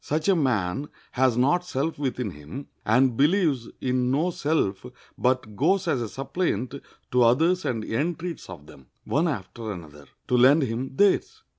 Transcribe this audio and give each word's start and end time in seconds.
Such 0.03 0.27
a 0.27 0.35
man 0.35 0.89
has 1.11 1.37
not 1.37 1.63
self 1.63 1.99
within 1.99 2.31
him, 2.31 2.69
and 2.87 3.15
believes 3.15 3.69
in 3.81 4.09
no 4.09 4.31
self, 4.31 4.83
but 5.15 5.55
goes 5.55 5.87
as 5.87 6.01
a 6.01 6.09
suppliant 6.09 6.73
to 7.11 7.21
others 7.21 7.65
and 7.65 7.85
entreats 7.85 8.49
of 8.49 8.65
them, 8.65 8.87
one 9.03 9.27
after 9.27 9.71
another, 9.71 10.07
to 10.27 10.35
lend 10.35 10.63
him 10.63 10.95
theirs. 10.95 11.43